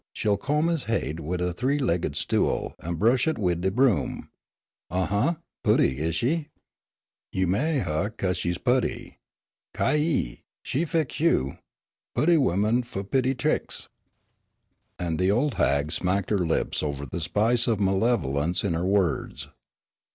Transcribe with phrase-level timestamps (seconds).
[0.13, 4.31] She'll comb his haid wid a three legged stool an' bresh it wid de broom.
[4.89, 6.47] Uh, huh putty, is she?
[7.31, 9.19] You ma'y huh 'cause she putty.
[9.77, 10.39] Ki yi!
[10.63, 11.59] She fix you!
[12.15, 13.89] Putty women fu' putty tricks."
[14.97, 19.49] And the old hag smacked her lips over the spice of malevolence in her words.